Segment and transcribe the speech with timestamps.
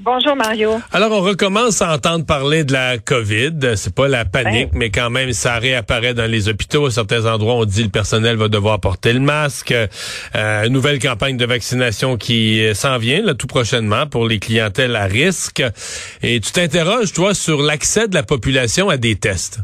[0.00, 0.80] Bonjour Mario.
[0.92, 3.76] Alors on recommence à entendre parler de la COVID.
[3.76, 6.86] C'est pas la panique, mais quand même ça réapparaît dans les hôpitaux.
[6.86, 9.72] À certains endroits, on dit le personnel va devoir porter le masque.
[10.34, 15.04] Euh, nouvelle campagne de vaccination qui s'en vient là, tout prochainement pour les clientèles à
[15.04, 15.62] risque.
[16.22, 19.60] Et tu t'interroges toi sur l'accès de la population à des tests.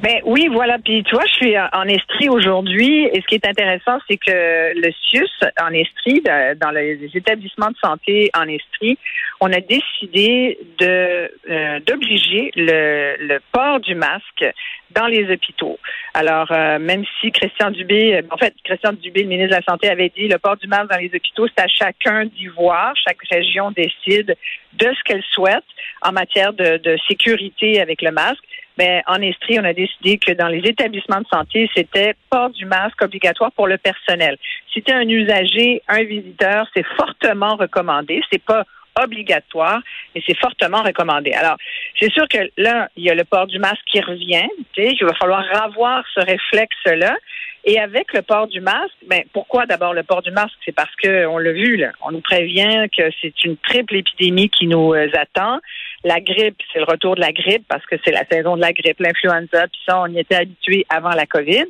[0.00, 0.78] Ben oui, voilà.
[0.78, 4.72] Puis tu vois, je suis en Estrie aujourd'hui, et ce qui est intéressant, c'est que
[4.74, 5.28] le CIUS
[5.60, 6.22] en Estrie,
[6.60, 8.98] dans les établissements de santé en Estrie,
[9.40, 14.44] on a décidé de euh, d'obliger le, le, port du masque
[14.92, 15.78] dans les hôpitaux.
[16.14, 19.88] Alors, euh, même si Christian Dubé, en fait, Christian Dubé, le ministre de la Santé,
[19.88, 22.94] avait dit le port du masque dans les hôpitaux, c'est à chacun d'y voir.
[23.04, 24.36] Chaque région décide
[24.74, 25.64] de ce qu'elle souhaite
[26.02, 28.44] en matière de, de sécurité avec le masque.
[28.78, 32.64] Ben, en Estrie, on a décidé que dans les établissements de santé, c'était port du
[32.64, 34.38] masque obligatoire pour le personnel.
[34.72, 38.22] Si tu un usager, un visiteur, c'est fortement recommandé.
[38.30, 38.64] C'est pas
[39.00, 39.80] obligatoire,
[40.14, 41.32] mais c'est fortement recommandé.
[41.32, 41.56] Alors,
[41.98, 44.48] c'est sûr que là, il y a le port du masque qui revient.
[44.76, 47.16] Il va falloir avoir ce réflexe-là.
[47.64, 50.54] Et avec le port du masque, ben pourquoi d'abord le port du masque?
[50.64, 54.50] C'est parce que on l'a vu, là, on nous prévient que c'est une triple épidémie
[54.50, 55.60] qui nous euh, attend.
[56.04, 58.72] La grippe, c'est le retour de la grippe parce que c'est la saison de la
[58.72, 61.64] grippe, l'influenza, puis ça, on y était habitué avant la COVID.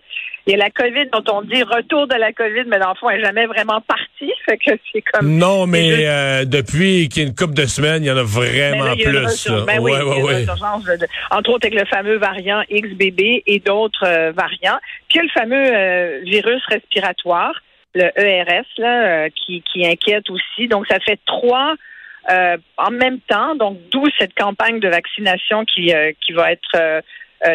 [0.46, 2.94] Il y a la COVID dont on dit retour de la COVID, mais dans le
[2.96, 4.32] fond, elle n'est jamais vraiment partie.
[4.46, 5.36] Fait que c'est comme.
[5.36, 8.24] Non, mais euh, depuis qu'il y a une couple de semaines, il y en a
[8.24, 9.48] vraiment plus.
[9.66, 10.46] Ben oui, ouais,
[11.30, 14.78] entre autres avec le fameux variant XBB et d'autres euh, variants.
[15.08, 17.54] Puis il y a le fameux euh, virus respiratoire,
[17.94, 20.66] le ERS, là, qui, qui inquiète aussi.
[20.66, 21.74] Donc, ça fait trois
[22.30, 23.54] euh, en même temps.
[23.56, 27.00] Donc, d'où cette campagne de vaccination qui, euh, qui va être euh,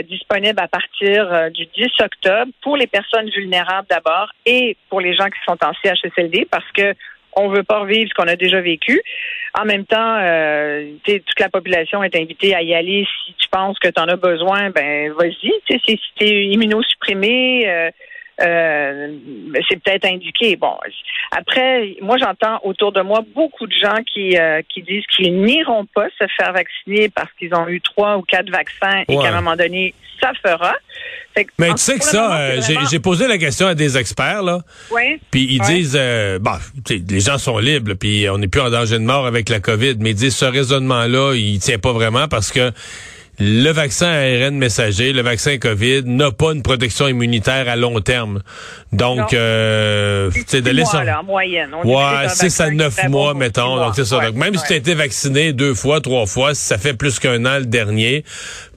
[0.03, 5.27] disponible à partir du 10 octobre pour les personnes vulnérables d'abord et pour les gens
[5.27, 6.93] qui sont en CHSLD parce que
[7.39, 8.99] on veut pas revivre ce qu'on a déjà vécu.
[9.53, 10.17] En même temps,
[11.05, 13.07] toute la population est invitée à y aller.
[13.25, 15.53] Si tu penses que tu en as besoin, ben vas-y.
[15.69, 17.91] Si tu es immunosupprimé,
[18.39, 19.17] euh,
[19.67, 20.55] c'est peut-être indiqué.
[20.55, 20.75] Bon,
[21.31, 25.85] après, moi j'entends autour de moi beaucoup de gens qui euh, qui disent qu'ils n'iront
[25.85, 29.41] pas se faire vacciner parce qu'ils ont eu trois ou quatre vaccins et qu'à un
[29.41, 30.73] moment donné ça fera.
[31.59, 34.59] Mais tu sais que ça, euh, j'ai posé la question à des experts là.
[34.91, 35.19] Oui.
[35.29, 35.99] Puis ils disent,
[36.41, 36.59] bah,
[36.89, 39.95] les gens sont libres, puis on n'est plus en danger de mort avec la COVID,
[39.99, 42.71] mais ils disent ce raisonnement là, il tient pas vraiment parce que
[43.39, 48.41] le vaccin ARN messager, le vaccin COVID, n'a pas une protection immunitaire à long terme.
[48.91, 50.97] Donc, euh, c'est de laisser.
[50.97, 51.69] en moyenne.
[51.73, 53.77] On ouais, 6 à 9 mois, mettons.
[53.77, 54.25] Donc, c'est ça.
[54.25, 57.19] Donc, même si tu as été vacciné deux fois, trois fois, si ça fait plus
[57.19, 58.23] qu'un an le dernier,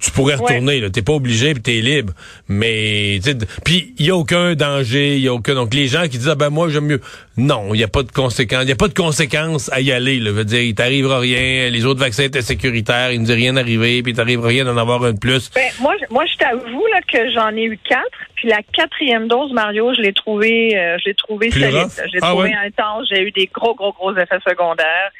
[0.01, 0.81] tu pourrais retourner.
[0.81, 2.13] Tu T'es pas obligé, puis t'es libre.
[2.49, 3.21] Mais,
[3.65, 5.55] puis il y a aucun danger, il y a aucun.
[5.55, 7.01] Donc, les gens qui disent, ah ben moi j'aime mieux.
[7.37, 8.65] Non, il n'y a pas de conséquences.
[8.65, 10.19] Il y a pas de conséquences à y aller.
[10.19, 10.33] Là.
[10.33, 11.71] Veut dire, il t'arrivera rien.
[11.71, 13.13] Les autres vaccins étaient sécuritaires.
[13.13, 15.51] Il ne dit rien arrivé, puis il t'arrivera rien d'en avoir un de plus.
[15.55, 18.05] Ben, moi, moi, je t'avoue là que j'en ai eu quatre.
[18.35, 21.89] Puis la quatrième dose, Mario, je l'ai trouvé, euh, je l'ai trouvé solide.
[21.97, 23.07] Je l'ai ah trouvé intense.
[23.11, 25.13] J'ai eu des gros, gros, gros effets secondaires.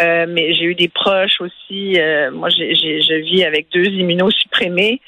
[0.00, 2.00] Euh, mais j'ai eu des proches aussi.
[2.00, 5.00] Euh, moi, j'ai, je vis avec deux immunosupprimés.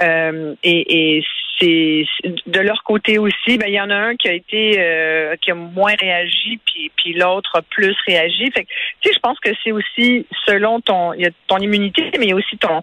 [0.00, 1.24] Euh, et, et
[1.58, 2.04] c'est
[2.46, 5.52] de leur côté aussi, ben il y en a un qui a été euh, qui
[5.52, 8.50] a moins réagi, puis puis l'autre a plus réagi.
[8.50, 8.70] Fait que,
[9.00, 12.58] tu sais, je pense que c'est aussi selon ton y a ton immunité, mais aussi
[12.58, 12.82] ton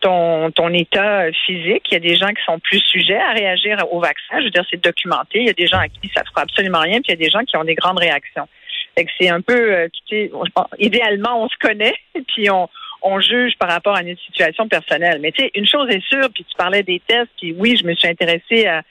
[0.00, 1.84] ton, ton état physique.
[1.90, 4.38] Il y a des gens qui sont plus sujets à réagir au vaccin.
[4.38, 5.40] Je veux dire, c'est documenté.
[5.40, 7.22] Il y a des gens à qui ça ne fera absolument rien, puis il y
[7.22, 8.48] a des gens qui ont des grandes réactions.
[8.96, 10.32] C'est un peu, euh, tu sais,
[10.78, 11.94] idéalement, on se connaît,
[12.28, 12.68] puis on,
[13.02, 15.20] on juge par rapport à une situation personnelle.
[15.20, 17.86] Mais tu sais, une chose est sûre, puis tu parlais des tests, puis oui, je
[17.86, 18.82] me suis intéressée à,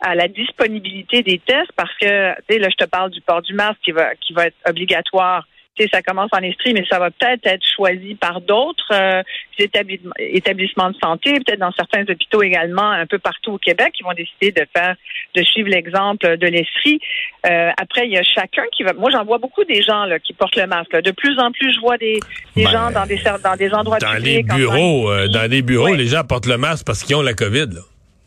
[0.00, 3.42] à la disponibilité des tests parce que, tu sais, là, je te parle du port
[3.42, 5.46] du masque qui va, qui va être obligatoire
[5.92, 9.22] ça commence en Estrie, mais ça va peut-être être choisi par d'autres euh,
[9.58, 14.12] établissements de santé, peut-être dans certains hôpitaux également, un peu partout au Québec, qui vont
[14.12, 14.96] décider de faire,
[15.34, 17.00] de suivre l'exemple de l'Estrie.
[17.46, 18.92] Euh, après, il y a chacun qui va.
[18.94, 20.92] Moi, j'en vois beaucoup des gens là, qui portent le masque.
[20.92, 22.18] De plus en plus, je vois des,
[22.56, 24.46] des ben, gens dans des dans des endroits dans publics.
[24.48, 27.34] Les bureaux, euh, dans les bureaux, les gens portent le masque parce qu'ils ont la
[27.34, 27.66] COVID.
[27.74, 27.80] Là.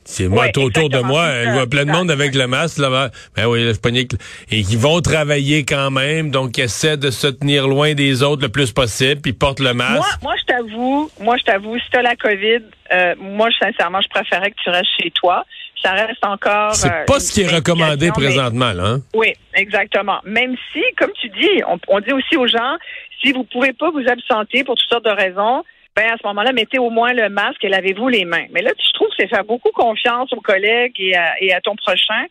[0.04, 3.48] C'est moi, autour de moi, je vois plein de monde avec le masque là Ben
[3.48, 4.14] oui, le panique.
[4.50, 8.42] Et qui vont travailler quand même, donc qui essaient de se tenir loin des autres
[8.42, 10.20] le plus possible, puis portent le masque.
[10.22, 12.62] Moi, moi je t'avoue, moi je t'avoue, si t'as la COVID,
[12.92, 15.46] euh, moi sincèrement, je préférais que tu restes chez toi.
[15.82, 16.76] Ça reste encore.
[16.76, 18.84] C'est euh, pas ce qui est recommandé présentement, là.
[18.86, 19.02] Hein?
[19.16, 20.20] Oui, exactement.
[20.26, 22.78] Même si, comme tu dis, on, on dit aussi aux gens,
[23.22, 25.64] si vous pouvez pas vous absenter pour toutes sortes de raisons,
[25.96, 28.46] ben à ce moment-là, mettez au moins le masque et lavez-vous les mains.
[28.52, 32.26] Mais là, je trouve que c'est faire beaucoup confiance aux collègues et à, ton prochain.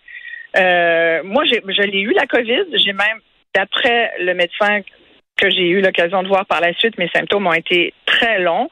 [0.57, 2.65] Euh, moi, je l'ai eu, la COVID.
[2.73, 3.21] J'ai même,
[3.55, 4.81] d'après le médecin
[5.37, 8.69] que j'ai eu l'occasion de voir par la suite, mes symptômes ont été très longs.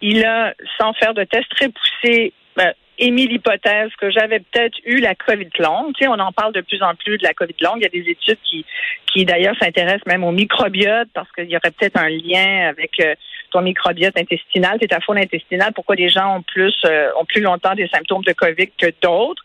[0.00, 5.00] Il a, sans faire de tests très poussés, ben, émis l'hypothèse que j'avais peut-être eu
[5.00, 5.94] la COVID longue.
[5.94, 7.78] Tu sais, on en parle de plus en plus de la COVID longue.
[7.78, 8.64] Il y a des études qui,
[9.12, 13.14] qui d'ailleurs s'intéressent même au microbiote parce qu'il y aurait peut-être un lien avec euh,
[13.50, 17.40] ton microbiote intestinal, c'est ta faune intestinale, pourquoi les gens ont plus euh, ont plus
[17.40, 19.42] longtemps des symptômes de COVID que d'autres.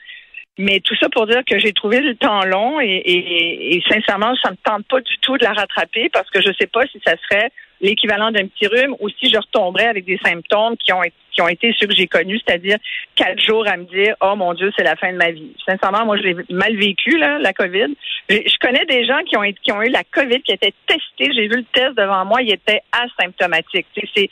[0.57, 4.33] Mais tout ça pour dire que j'ai trouvé le temps long et, et, et, sincèrement,
[4.41, 7.01] ça me tente pas du tout de la rattraper parce que je sais pas si
[7.05, 7.51] ça serait
[7.81, 11.01] l'équivalent d'un petit rhume ou si je retomberais avec des symptômes qui ont,
[11.31, 12.77] qui ont été ceux que j'ai connus, c'est-à-dire
[13.15, 15.55] quatre jours à me dire Oh mon Dieu, c'est la fin de ma vie.
[15.67, 17.93] Sincèrement, moi, je l'ai mal vécu, là, la COVID.
[18.29, 21.33] Je, connais des gens qui ont, qui ont eu la COVID, qui étaient testés.
[21.33, 23.87] J'ai vu le test devant moi, il était asymptomatique.
[24.15, 24.29] C'est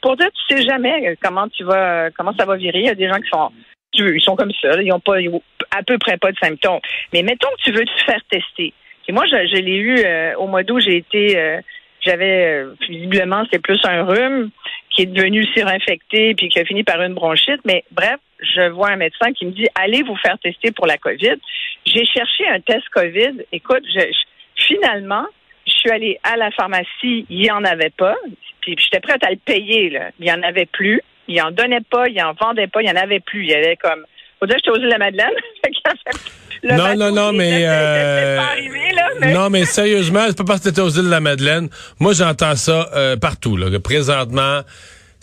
[0.00, 2.80] pour dire, tu sais jamais comment tu vas comment ça va virer.
[2.80, 3.50] Il y a des gens qui sont
[3.96, 5.16] ils sont comme ça, ils ont pas
[5.70, 6.80] à peu près pas de symptômes.
[7.12, 8.72] Mais mettons que tu veux te faire tester.
[9.06, 11.60] Et moi, je, l'ai eu euh, au mois d'août, j'ai été euh,
[12.04, 14.50] j'avais euh, visiblement c'est plus un rhume
[14.90, 17.60] qui est devenu surinfecté puis qui a fini par une bronchite.
[17.64, 20.98] Mais bref, je vois un médecin qui me dit allez vous faire tester pour la
[20.98, 21.36] COVID.
[21.86, 23.44] J'ai cherché un test COVID.
[23.52, 24.00] Écoute, je,
[24.56, 25.26] finalement,
[25.66, 28.16] je suis allée à la pharmacie, il n'y en avait pas.
[28.60, 29.90] Puis j'étais prête à le payer.
[29.90, 30.10] Là.
[30.18, 31.00] Il n'y en avait plus.
[31.26, 33.44] Il en donnait pas, il en vendait pas, il n'y en avait plus.
[33.44, 34.04] Il y avait comme
[34.44, 35.32] faut dire que j'étais aux îles de la Madeleine.
[36.64, 38.40] non, non, non, euh,
[39.20, 41.68] mais, non, mais sérieusement, c'est pas parce que t'étais aux îles de la Madeleine.
[41.98, 43.56] Moi, j'entends ça euh, partout.
[43.56, 44.60] Là, que présentement,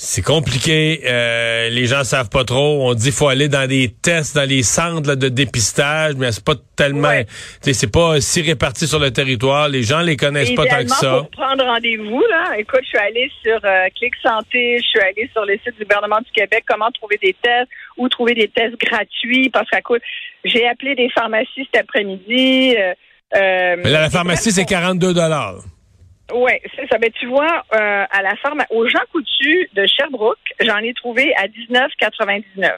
[0.03, 1.01] c'est compliqué.
[1.06, 2.89] Euh, les gens savent pas trop.
[2.89, 6.56] On dit faut aller dans des tests, dans les centres de dépistage, mais c'est pas
[6.75, 7.21] tellement.
[7.62, 9.69] C'est pas si réparti sur le territoire.
[9.69, 11.19] Les gens les connaissent pas tant que ça.
[11.19, 15.30] Pour prendre rendez-vous, là, écoute, je suis allée sur euh, Clic Santé, je suis allée
[15.33, 18.77] sur le site du gouvernement du Québec, comment trouver des tests, où trouver des tests
[18.81, 19.81] gratuits, parce qu'à
[20.44, 22.75] j'ai appelé des pharmacies cet après-midi.
[22.75, 22.94] Euh,
[23.36, 25.57] euh mais là, la pharmacie, c'est 42 dollars.
[26.34, 26.98] Oui, c'est ça.
[26.98, 31.34] Ben, tu vois, euh, à la pharma, aux Jean Coutu de Sherbrooke, j'en ai trouvé
[31.36, 32.78] à 19,99.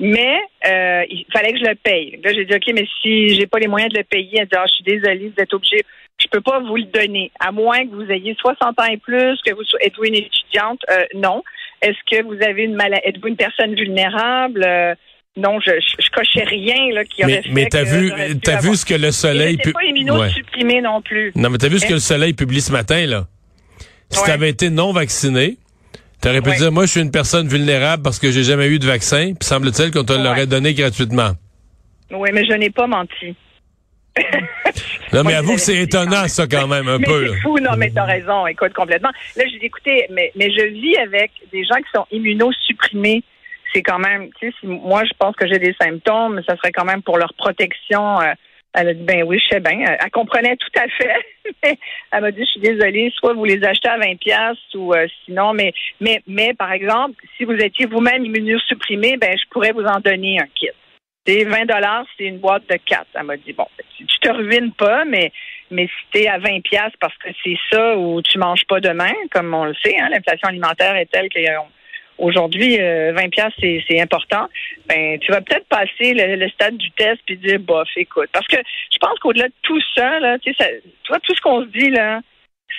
[0.00, 2.20] Mais euh, il fallait que je le paye.
[2.22, 4.56] Là, j'ai dit OK, mais si j'ai pas les moyens de le payer, elle dit
[4.56, 5.82] ah, je suis désolée, vous êtes obligé.
[6.18, 9.40] Je peux pas vous le donner, à moins que vous ayez 60 ans et plus,
[9.42, 10.80] que vous êtes une étudiante?
[10.90, 11.42] Euh, non.
[11.82, 14.64] Est-ce que vous avez une maladie Êtes-vous une personne vulnérable?
[15.36, 18.86] Non, je, je, cochais rien là, qui aurait mais, Mais t'as vu, t'as vu ce
[18.86, 19.58] que le soleil.
[19.62, 21.32] C'est pas immunosupprimé non plus.
[21.34, 23.26] Non, mais t'as vu ce que le soleil publie ce matin là?
[24.10, 25.56] Si t'avais été non vacciné,
[26.20, 28.86] t'aurais pu dire moi je suis une personne vulnérable parce que j'ai jamais eu de
[28.86, 31.32] vaccin, puis semble-t-il qu'on te l'aurait donné gratuitement.
[32.12, 33.34] Oui, mais je n'ai pas menti.
[35.12, 37.32] non, mais avoue que c'est étonnant, ça, quand même, un peu.
[37.32, 39.10] C'est fou, non, mais t'as raison, écoute, complètement.
[39.36, 43.24] Là, j'ai écouté, mais, mais je vis avec des gens qui sont immunosupprimés
[43.74, 46.84] c'est quand même, tu sais, moi je pense que j'ai des symptômes, ça serait quand
[46.84, 48.20] même pour leur protection.
[48.20, 48.32] Euh,
[48.76, 49.78] elle a dit, ben oui, je sais bien.
[49.80, 51.78] Elle, comprenait tout à fait.
[52.12, 55.06] elle m'a dit, je suis désolée, soit vous les achetez à 20 pièces ou euh,
[55.24, 59.84] sinon, mais, mais, mais par exemple, si vous étiez vous-même immunosupprimé, ben je pourrais vous
[59.84, 60.70] en donner un kit.
[61.26, 63.06] C'est 20 dollars, c'est une boîte de 4.
[63.14, 63.66] Elle m'a dit, bon,
[63.96, 65.32] tu, te ruines pas, mais,
[65.70, 69.12] mais si t'es à 20 pièces parce que c'est ça ou tu manges pas demain,
[69.30, 71.68] comme on le sait, hein, l'inflation alimentaire est telle qu'on
[72.18, 73.52] Aujourd'hui, 20 euh, pièces
[73.88, 74.48] c'est important.
[74.86, 78.28] Ben, tu vas peut-être passer le, stade du test puis dire bof, écoute.
[78.32, 81.62] Parce que je pense qu'au-delà de tout ça, là, tu sais, vois, tout ce qu'on
[81.62, 82.20] se dit là,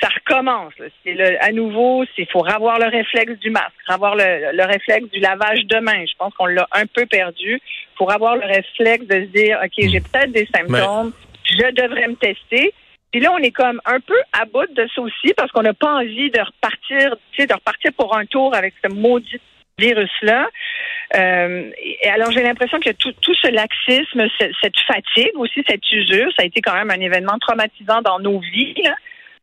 [0.02, 0.74] ça recommence.
[1.04, 5.66] C'est à nouveau, il faut avoir le réflexe du masque, avoir le, réflexe du lavage
[5.66, 6.06] de main.
[6.06, 7.62] Je pense qu'on l'a un peu perdu.
[7.98, 11.14] Pour avoir le réflexe de se dire, ok, j'ai peut-être des symptômes,
[11.46, 12.74] je devrais me tester.
[13.16, 15.74] Puis là, on est comme un peu à bout de ça aussi parce qu'on n'a
[15.74, 19.40] pas envie de repartir, tu sais, de repartir pour un tour avec ce maudit
[19.78, 20.50] virus-là.
[21.16, 26.28] Euh, et alors, j'ai l'impression que tout, tout ce laxisme, cette fatigue aussi, cette usure,
[26.36, 28.84] ça a été quand même un événement traumatisant dans nos vies.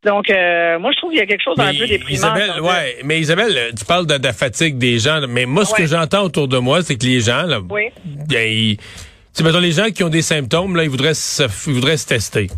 [0.05, 2.37] Donc, euh, moi, je trouve qu'il y a quelque chose d'un peu déprimant.
[2.37, 5.87] Isabelle, ouais, mais Isabelle, tu parles de, la fatigue des gens, mais moi, ce que
[5.87, 7.85] j'entends autour de moi, c'est que les gens, là, oui.
[8.05, 8.77] ben, ils,
[9.35, 12.07] tu sais, les gens qui ont des symptômes, là, ils voudraient se, ils voudraient se
[12.07, 12.49] tester.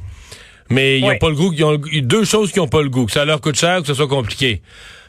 [0.70, 3.06] Mais ils n'ont pas le goût, ils ont deux choses qui n'ont pas le goût,
[3.06, 4.62] que ça leur coûte cher, que ce soit compliqué.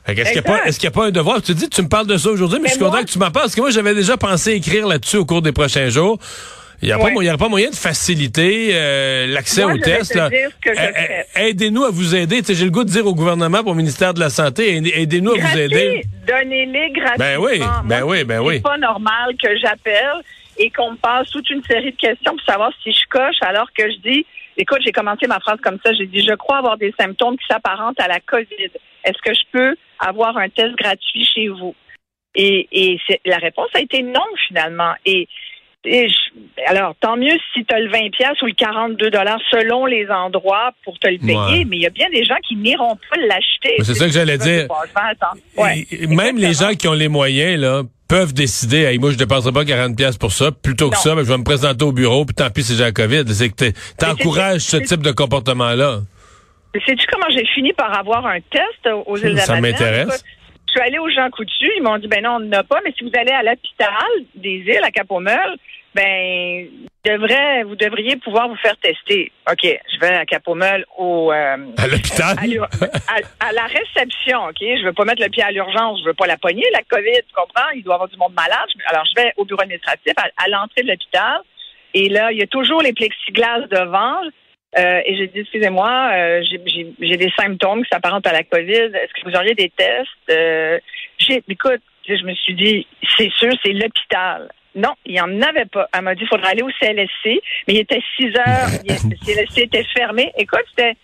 [0.08, 1.42] Est-ce qu'il n'y a, pas un devoir?
[1.42, 3.32] Tu dis, tu me parles de ça aujourd'hui, mais, je suis content que tu m'en
[3.32, 6.20] parles, parce que moi, j'avais déjà pensé écrire là-dessus au cours des prochains jours.
[6.82, 6.98] Il n'y a,
[7.34, 10.20] a, pas moyen de faciliter euh, l'accès aux tests.
[11.36, 12.42] Aidez-nous à vous aider.
[12.48, 15.58] J'ai le goût de dire au gouvernement, au ministère de la Santé, aidez-nous à vous
[15.58, 16.04] aider.
[16.28, 17.16] Donnez-les gratuitement.
[17.18, 18.56] Ben oui, ben oui, ben oui.
[18.56, 20.22] C'est pas normal que j'appelle
[20.58, 23.68] et qu'on me passe toute une série de questions pour savoir si je coche alors
[23.76, 24.26] que je dis,
[24.58, 27.46] écoute, j'ai commencé ma phrase comme ça, j'ai dit, je crois avoir des symptômes qui
[27.50, 28.72] s'apparentent à la COVID.
[29.04, 31.76] Est-ce que je peux avoir un test gratuit chez vous?
[32.36, 34.94] Et, et la réponse a été non, finalement.
[35.06, 35.28] Et
[36.68, 40.08] alors, tant mieux si tu as le 20 pièces ou le 42 dollars selon les
[40.10, 43.20] endroits pour te le payer, mais il y a bien des gens qui n'iront pas
[43.22, 43.76] l'acheter.
[43.84, 44.68] C'est ça que j'allais dire.
[46.10, 49.66] même les gens qui ont les moyens là peuvent décider hey, moi je dépenserai pas
[49.66, 52.36] 40 pièces pour ça plutôt que ça mais je vais me présenter au bureau puis
[52.36, 53.24] tant pis si j'ai la Covid.
[53.28, 56.02] C'est que t'encourages ce type de comportement là
[56.86, 60.24] sais-tu comment j'ai fini par avoir un test aux îles Ça m'intéresse.
[60.68, 62.80] Je suis allée aux gens coutus, ils m'ont dit ben non, on n'en a pas,
[62.84, 65.56] mais si vous allez à l'hôpital des îles à Capomel,
[65.94, 66.68] ben
[67.10, 69.32] devrait, vous devriez pouvoir vous faire tester.
[69.50, 72.36] OK, je vais à Capomel au euh, à l'hôpital?
[72.38, 76.28] à, la réception, OK, je veux pas mettre le pied à l'urgence, je veux pas
[76.28, 77.70] la pogner la Covid, tu comprends?
[77.76, 78.68] Il doit y avoir du monde malade.
[78.88, 81.42] Alors je vais au bureau administratif à l'entrée de l'hôpital
[81.96, 84.20] et là, il y a toujours les plexiglas devant.
[84.78, 88.92] Euh, et j'ai dit, excusez-moi, euh, j'ai des symptômes qui s'apparentent à la COVID.
[88.94, 90.10] Est-ce que vous auriez des tests?
[90.30, 90.78] Euh,
[91.48, 92.86] écoute, je me suis dit,
[93.18, 94.52] c'est sûr, c'est l'hôpital.
[94.76, 95.88] Non, il n'y en avait pas.
[95.94, 99.58] Elle m'a dit, il faudrait aller au CLSC, mais il était 6 heures, le CLSC
[99.60, 100.32] était fermé.
[100.38, 100.96] Écoute, c'était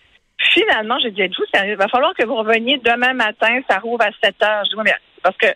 [0.50, 4.10] finalement, j'ai dit, êtes-vous Il va falloir que vous reveniez demain matin, ça rouvre à
[4.22, 4.64] 7 heures.
[4.64, 5.46] Je dis, mais parce que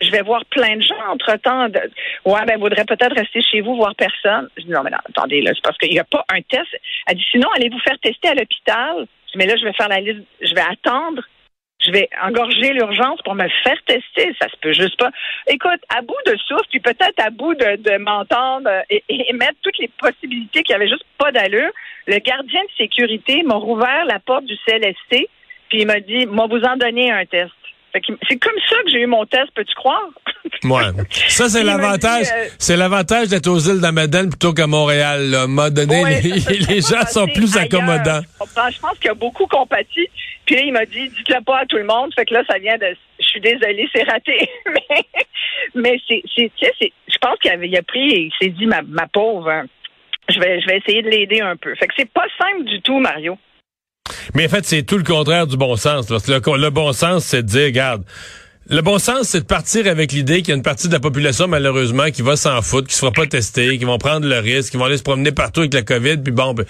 [0.00, 1.68] je vais voir plein de gens entre-temps.
[1.68, 1.80] De,
[2.24, 4.48] ouais, ben, voudrait peut-être rester chez vous, voir personne.
[4.56, 6.68] Je dis, non, mais non, attendez, là, c'est parce qu'il n'y a pas un test.
[7.06, 9.06] Elle dit, sinon, allez vous faire tester à l'hôpital?
[9.26, 11.22] Je dis, mais là, je vais faire la liste, je vais attendre.
[11.84, 14.34] Je vais engorger l'urgence pour me faire tester.
[14.40, 15.10] Ça se peut juste pas.
[15.48, 19.78] Écoute, à bout de souffle, puis peut-être à bout de, m'entendre et, et, mettre toutes
[19.78, 21.70] les possibilités qui avaient juste pas d'allure,
[22.06, 25.28] le gardien de sécurité m'a rouvert la porte du CLSC,
[25.68, 27.52] puis il m'a dit, moi, vous en donner un test.
[27.92, 30.08] C'est comme ça que j'ai eu mon test, peux-tu croire?
[30.64, 31.04] Ouais.
[31.28, 32.26] Ça, c'est l'avantage.
[32.34, 35.46] Euh, c'est l'avantage d'être aux îles d'Amadène plutôt qu'à Montréal.
[35.48, 38.20] M'a donné, les, gens sont plus accommodants.
[38.40, 40.08] Je pense qu'il y a beaucoup compati.
[40.46, 42.12] Puis là, il m'a dit, dites-le pas à tout le monde.
[42.14, 44.48] Fait que là, ça vient de, je suis désolée, c'est raté.
[44.66, 45.04] mais,
[45.74, 49.06] mais c'est, je pense qu'il a, il a pris et il s'est dit, ma, ma
[49.06, 49.66] pauvre, hein,
[50.28, 51.74] je vais, je vais essayer de l'aider un peu.
[51.74, 53.38] Fait que c'est pas simple du tout, Mario.
[54.34, 56.08] Mais en fait, c'est tout le contraire du bon sens.
[56.08, 58.02] le, bon sens, c'est de dire, regarde,
[58.68, 61.00] le bon sens, c'est de partir avec l'idée qu'il y a une partie de la
[61.00, 64.38] population, malheureusement, qui va s'en foutre, qui se fera pas tester, qui vont prendre le
[64.38, 66.64] risque, qui vont aller se promener partout avec la COVID, puis bon, ben,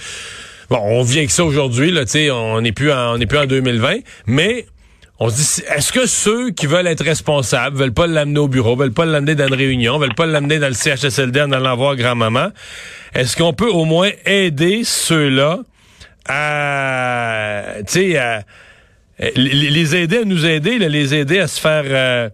[0.71, 3.47] bon, on vient avec ça aujourd'hui, là, tu sais, on n'est plus en, plus en
[3.47, 3.97] 2020,
[4.27, 4.67] mais
[5.21, 8.75] on se dit, est-ce que ceux qui veulent être responsables, veulent pas l'amener au bureau,
[8.75, 11.95] veulent pas l'amener dans une réunion, veulent pas l'amener dans le CHSLD en allant voir
[11.95, 12.49] grand-maman,
[13.15, 15.61] est-ce qu'on peut au moins aider ceux-là
[16.29, 18.45] à, tu sais,
[19.37, 22.29] les aider à nous aider, les aider à se faire euh,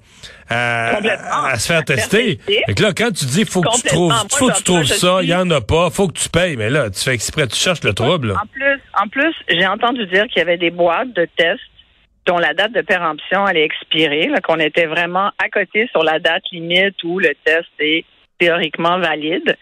[0.50, 2.38] à, se faire tester.
[2.48, 5.28] Et là, quand tu dis faut que tu trouves, faut que tu trouves ça, il
[5.28, 7.84] y en a pas, faut que tu payes, mais là, tu fais exprès, tu cherches
[7.84, 8.32] le trouble.
[8.32, 11.60] En plus, en plus, j'ai entendu dire qu'il y avait des boîtes de tests
[12.26, 16.42] dont la date de péremption allait expirer, qu'on était vraiment à côté sur la date
[16.52, 18.04] limite où le test est
[18.38, 19.56] théoriquement valide.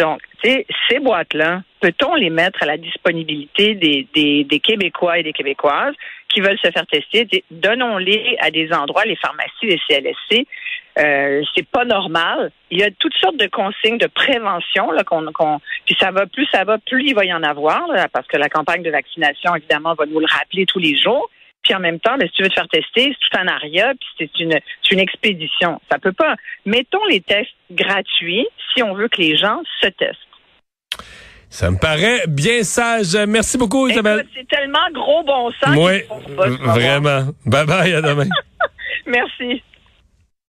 [0.00, 5.22] Donc, tu sais, ces boîtes-là, peut-on les mettre à la disponibilité des, des, Québécois et
[5.22, 5.94] des Québécoises
[6.28, 7.44] qui veulent se faire tester?
[7.50, 10.46] Donnons-les à des endroits, les pharmacies, les CLSC.
[10.98, 12.50] Euh, c'est pas normal.
[12.70, 16.46] Il y a toutes sortes de consignes de prévention là qu'on, puis ça va plus
[16.50, 19.94] ça va plus il va y en avoir parce que la campagne de vaccination évidemment
[19.94, 21.30] va nous le rappeler tous les jours.
[21.62, 23.92] Puis en même temps, ben, si tu veux te faire tester, c'est tout un aria,
[23.94, 24.58] puis c'est une,
[24.90, 25.80] une expédition.
[25.90, 26.36] Ça peut pas.
[26.64, 30.18] Mettons les tests gratuits si on veut que les gens se testent.
[31.50, 33.16] Ça me paraît bien sage.
[33.26, 34.24] Merci beaucoup, Isabelle.
[34.34, 35.76] C'est tellement gros bon sens.
[35.76, 36.02] Oui,
[36.60, 37.32] vraiment.
[37.44, 38.28] Bye bye, à demain.
[39.06, 39.62] Merci.